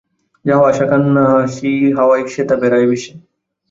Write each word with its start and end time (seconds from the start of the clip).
যাওয়া-আসার 0.45 0.87
কান্নাহাসি 0.91 1.71
হাওয়ায় 1.97 2.25
সেথা 2.27 2.55
বেড়ায় 2.61 2.87
ভেসে। 2.89 3.11